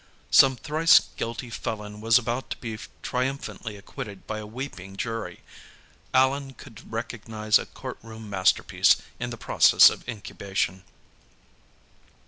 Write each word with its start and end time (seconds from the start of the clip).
Some 0.31 0.55
thrice 0.55 0.99
guilty 1.15 1.51
felon 1.51 2.01
was 2.01 2.17
about 2.17 2.49
to 2.49 2.57
be 2.57 2.79
triumphantly 3.03 3.75
acquitted 3.77 4.25
by 4.25 4.39
a 4.39 4.47
weeping 4.47 4.95
jury; 4.97 5.41
Allan 6.11 6.55
could 6.55 6.91
recognize 6.91 7.59
a 7.59 7.67
courtroom 7.67 8.27
masterpiece 8.27 8.95
in 9.19 9.29
the 9.29 9.37
process 9.37 9.91
of 9.91 10.03
incubation. 10.09 10.85